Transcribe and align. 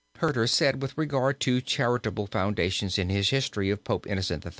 Hurter 0.17 0.49
said 0.49 0.81
with 0.81 0.97
regard 0.97 1.39
to 1.41 1.61
charitable 1.61 2.25
foundations 2.25 2.97
in 2.97 3.09
his 3.09 3.29
history 3.29 3.69
of 3.69 3.83
Pope 3.83 4.07
Innocent 4.07 4.43
III. 4.43 4.49